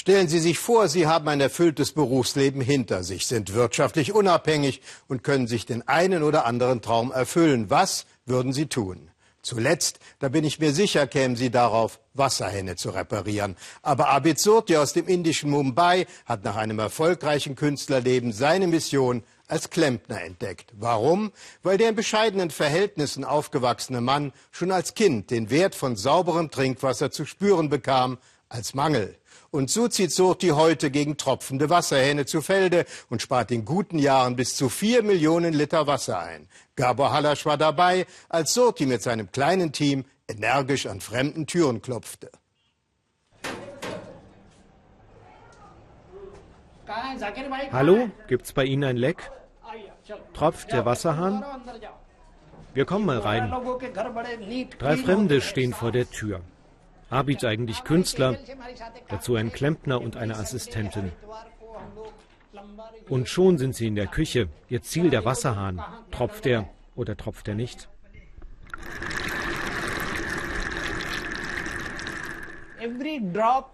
[0.00, 5.22] Stellen Sie sich vor, Sie haben ein erfülltes Berufsleben hinter sich, sind wirtschaftlich unabhängig und
[5.22, 7.68] können sich den einen oder anderen Traum erfüllen.
[7.68, 9.10] Was würden Sie tun?
[9.42, 13.56] Zuletzt, da bin ich mir sicher, kämen Sie darauf, Wasserhähne zu reparieren.
[13.82, 19.68] Aber Abid Surti aus dem indischen Mumbai hat nach einem erfolgreichen Künstlerleben seine Mission als
[19.68, 20.72] Klempner entdeckt.
[20.78, 21.30] Warum?
[21.62, 27.10] Weil der in bescheidenen Verhältnissen aufgewachsene Mann schon als Kind den Wert von sauberem Trinkwasser
[27.10, 28.16] zu spüren bekam
[28.48, 29.18] als Mangel.
[29.52, 34.36] Und so zieht Surti heute gegen tropfende Wasserhähne zu Felde und spart in guten Jahren
[34.36, 36.48] bis zu vier Millionen Liter Wasser ein.
[36.76, 42.30] Gabor Halasch war dabei, als Surti mit seinem kleinen Team energisch an fremden Türen klopfte.
[47.72, 49.30] Hallo, gibt's bei Ihnen ein Leck?
[50.32, 51.44] Tropft der Wasserhahn?
[52.72, 53.52] Wir kommen mal rein.
[54.78, 56.40] Drei Fremde stehen vor der Tür.
[57.10, 58.38] Abid eigentlich Künstler,
[59.08, 61.12] dazu ein Klempner und eine Assistentin.
[63.08, 64.48] Und schon sind sie in der Küche.
[64.68, 65.82] Ihr Ziel der Wasserhahn.
[66.12, 67.88] Tropft er oder tropft er nicht?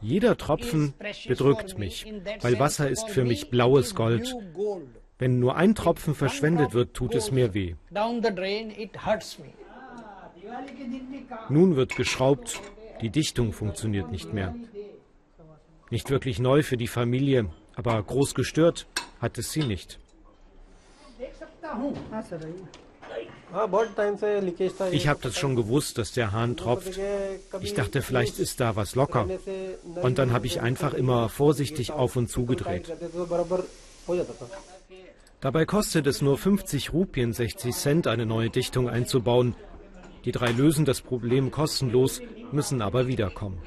[0.00, 0.94] Jeder Tropfen
[1.28, 4.34] bedrückt mich, weil Wasser ist für mich blaues Gold.
[5.18, 7.74] Wenn nur ein Tropfen verschwendet wird, tut es mir weh.
[11.48, 12.60] Nun wird geschraubt,
[13.00, 14.54] die Dichtung funktioniert nicht mehr.
[15.90, 18.86] Nicht wirklich neu für die Familie, aber groß gestört
[19.20, 19.98] hat es sie nicht.
[24.90, 26.98] Ich habe das schon gewusst, dass der Hahn tropft.
[27.60, 29.28] Ich dachte, vielleicht ist da was locker.
[30.02, 32.92] Und dann habe ich einfach immer vorsichtig auf und zugedreht.
[35.40, 39.54] Dabei kostet es nur 50 Rupien, 60 Cent, eine neue Dichtung einzubauen.
[40.26, 43.62] Die drei lösen das Problem kostenlos, müssen aber wiederkommen.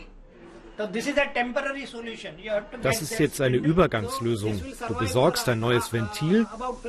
[2.82, 4.62] Das ist jetzt eine Übergangslösung.
[4.88, 6.46] Du besorgst ein neues Ventil,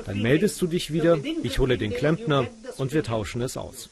[0.07, 2.47] dann meldest du dich wieder, ich hole den Klempner
[2.79, 3.89] und wir tauschen es aus.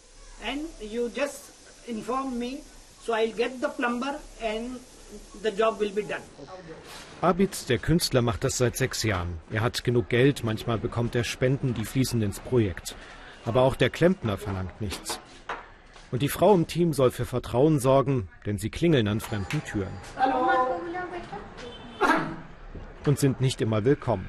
[7.20, 9.40] Abid, der Künstler, macht das seit sechs Jahren.
[9.50, 12.94] Er hat genug Geld, manchmal bekommt er Spenden, die fließen ins Projekt.
[13.44, 15.18] Aber auch der Klempner verlangt nichts.
[16.10, 19.92] Und die Frau im Team soll für Vertrauen sorgen, denn sie klingeln an fremden Türen.
[23.04, 24.28] Und sind nicht immer willkommen.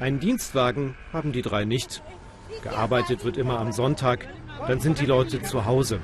[0.00, 2.02] Einen Dienstwagen haben die drei nicht.
[2.62, 4.28] Gearbeitet wird immer am Sonntag,
[4.66, 6.00] dann sind die Leute zu Hause.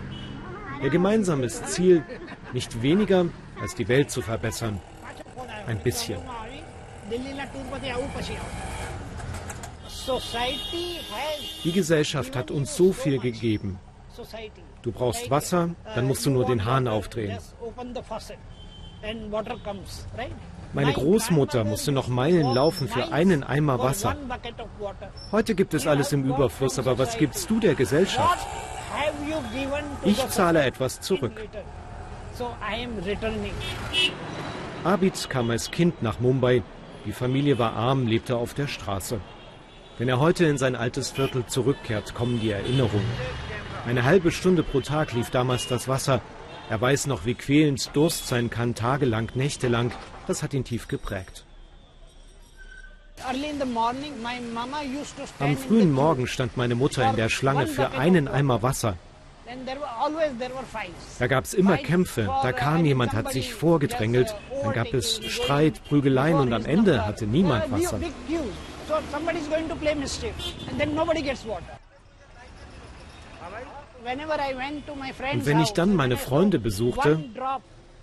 [0.82, 2.04] Ihr gemeinsames Ziel,
[2.52, 3.26] nicht weniger
[3.60, 4.80] als die Welt zu verbessern.
[5.66, 6.18] Ein bisschen.
[11.64, 13.78] Die Gesellschaft hat uns so viel gegeben.
[14.82, 17.38] Du brauchst Wasser, dann musst du nur den Hahn aufdrehen.
[20.72, 24.16] Meine Großmutter musste noch Meilen laufen für einen Eimer Wasser.
[25.32, 28.46] Heute gibt es alles im Überfluss, aber was gibst du der Gesellschaft?
[30.04, 31.48] Ich zahle etwas zurück.
[34.84, 36.62] Abid kam als Kind nach Mumbai.
[37.04, 39.20] Die Familie war arm, lebte auf der Straße.
[39.98, 43.10] Wenn er heute in sein altes Viertel zurückkehrt, kommen die Erinnerungen.
[43.88, 46.20] Eine halbe Stunde pro Tag lief damals das Wasser.
[46.68, 49.92] Er weiß noch, wie quälend Durst sein kann, tagelang, nächtelang.
[50.26, 51.46] Das hat ihn tief geprägt.
[55.38, 58.98] Am frühen Morgen stand meine Mutter in der Schlange für einen Eimer Wasser.
[61.18, 65.82] Da gab es immer Kämpfe, da kam jemand, hat sich vorgedrängelt, dann gab es Streit,
[65.88, 67.98] Prügeleien und am Ende hatte niemand Wasser.
[75.32, 77.24] Und wenn ich dann meine Freunde besuchte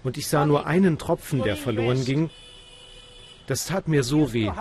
[0.04, 2.30] und ich sah nur einen Tropfen, der verloren ging,
[3.48, 4.52] das tat mir so weh.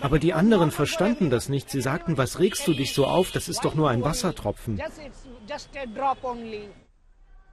[0.00, 1.70] Aber die anderen verstanden das nicht.
[1.70, 3.30] Sie sagten, was regst du dich so auf?
[3.32, 4.80] Das ist doch nur ein Wassertropfen.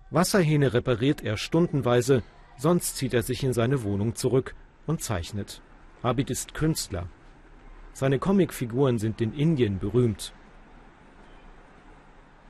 [0.10, 2.24] Wasserhähne repariert er stundenweise,
[2.58, 4.56] sonst zieht er sich in seine Wohnung zurück
[4.86, 5.62] und zeichnet.
[6.02, 7.08] Abid ist Künstler.
[7.92, 10.32] Seine Comicfiguren sind in Indien berühmt.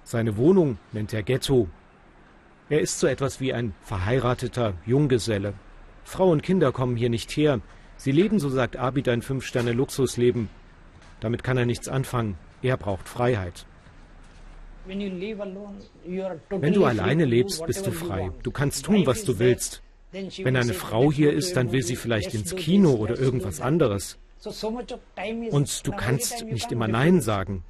[0.07, 1.68] Seine Wohnung nennt er Ghetto.
[2.69, 5.54] Er ist so etwas wie ein verheirateter Junggeselle.
[6.06, 7.59] Frau und Kinder kommen hier nicht her.
[7.98, 10.48] Sie leben, so sagt Abid, ein Fünf-Sterne-Luxusleben.
[11.19, 12.38] Damit kann er nichts anfangen.
[12.62, 13.65] Er braucht Freiheit.
[14.86, 18.31] Wenn du alleine lebst, bist du frei.
[18.44, 19.81] Du kannst tun, was du willst.
[20.13, 24.18] Wenn eine Frau hier ist, dann will sie vielleicht ins Kino oder irgendwas anderes.
[25.51, 27.65] Und du kannst nicht immer Nein sagen.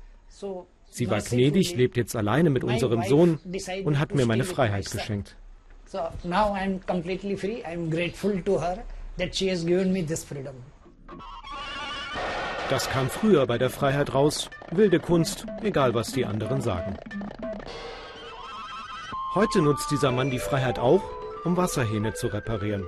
[0.98, 3.40] Sie war gnädig, lebt jetzt alleine mit unserem Sohn
[3.86, 5.36] und hat mir meine Freiheit geschenkt.
[9.20, 10.56] that she has given me this freedom.
[12.70, 14.50] Das kam früher bei der Freiheit raus.
[14.72, 16.98] Wilde Kunst, egal was die anderen sagen.
[19.34, 21.04] Heute nutzt dieser Mann die Freiheit auch,
[21.46, 22.84] um Wasserhähne zu reparieren.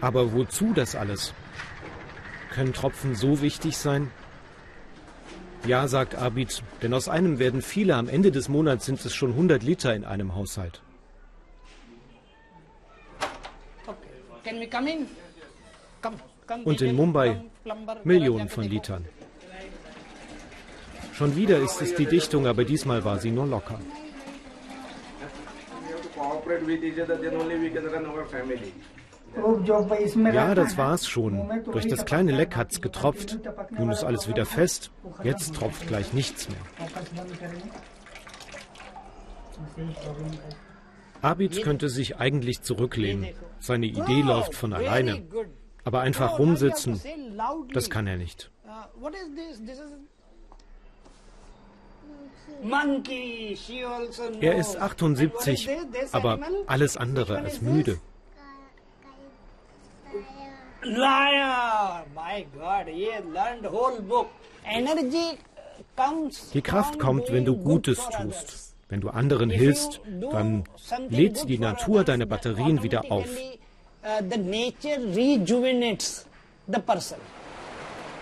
[0.00, 1.34] Aber wozu das alles?
[2.56, 4.10] Können Tropfen so wichtig sein?
[5.66, 7.94] Ja, sagt Abid, denn aus einem werden viele.
[7.96, 10.80] Am Ende des Monats sind es schon 100 Liter in einem Haushalt.
[16.64, 17.44] Und in Mumbai
[18.04, 18.64] Millionen von.
[18.64, 19.04] Litern.
[21.12, 23.78] Schon wieder ist es die Dichtung, aber diesmal war sie nur locker.
[30.32, 31.62] Ja, das war's schon.
[31.70, 33.38] Durch das kleine Leck hat's getropft.
[33.78, 34.90] Nun ist alles wieder fest.
[35.22, 36.58] Jetzt tropft gleich nichts mehr.
[41.22, 43.28] Abid könnte sich eigentlich zurücklehnen.
[43.58, 45.22] Seine Idee läuft von alleine.
[45.84, 47.00] Aber einfach rumsitzen,
[47.72, 48.50] das kann er nicht.
[48.64, 49.16] Uh, also.
[54.40, 55.90] Er ist And what 78, is this?
[55.92, 58.00] This aber alles andere als müde.
[66.54, 68.74] Die Kraft kommt, wenn du Gutes tust.
[68.88, 70.00] Wenn du anderen hilfst,
[70.30, 70.62] dann
[71.08, 73.26] lädt die Natur deine Batterien wieder auf.
[73.26, 74.22] uh.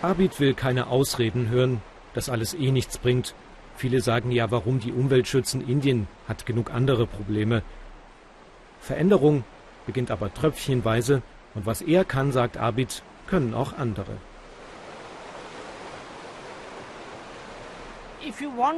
[0.01, 1.83] Abid will keine Ausreden hören,
[2.15, 3.35] dass alles eh nichts bringt.
[3.77, 5.67] Viele sagen ja, warum die Umwelt schützen?
[5.67, 7.63] Indien hat genug andere Probleme.
[8.81, 9.45] Veränderung
[9.85, 11.21] beginnt aber tröpfchenweise
[11.55, 14.17] und was er kann, sagt Abid, können auch andere.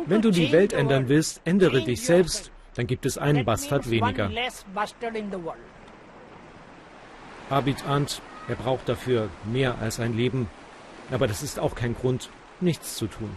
[0.07, 4.31] Wenn du die Welt ändern willst, ändere dich selbst, dann gibt es einen Bastard weniger.
[7.49, 10.49] Abid ahnt, er braucht dafür mehr als ein Leben.
[11.11, 12.29] Aber das ist auch kein Grund,
[12.61, 13.31] nichts zu tun.